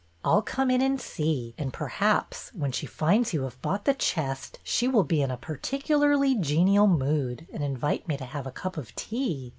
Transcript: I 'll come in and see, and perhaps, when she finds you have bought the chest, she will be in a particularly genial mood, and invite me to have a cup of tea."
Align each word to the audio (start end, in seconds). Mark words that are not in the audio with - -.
I 0.25 0.29
'll 0.35 0.41
come 0.41 0.71
in 0.71 0.81
and 0.81 0.99
see, 0.99 1.53
and 1.59 1.71
perhaps, 1.71 2.49
when 2.55 2.71
she 2.71 2.87
finds 2.87 3.33
you 3.33 3.43
have 3.43 3.61
bought 3.61 3.85
the 3.85 3.93
chest, 3.93 4.57
she 4.63 4.87
will 4.87 5.03
be 5.03 5.21
in 5.21 5.29
a 5.29 5.37
particularly 5.37 6.33
genial 6.33 6.87
mood, 6.87 7.47
and 7.53 7.63
invite 7.63 8.07
me 8.07 8.17
to 8.17 8.25
have 8.25 8.47
a 8.47 8.51
cup 8.51 8.77
of 8.77 8.95
tea." 8.95 9.49